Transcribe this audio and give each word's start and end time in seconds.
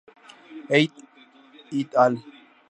Ey 0.77 0.89
"et 1.77 1.87
al. 2.05 2.13